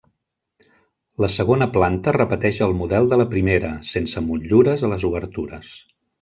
La 1.25 1.29
segona 1.33 1.67
planta 1.75 2.13
repeteix 2.15 2.61
el 2.69 2.73
model 2.79 3.11
de 3.13 3.21
la 3.23 3.29
primera, 3.35 3.71
sense 3.91 4.25
motllures 4.31 4.89
a 4.89 4.91
les 4.97 5.07
obertures. 5.13 5.71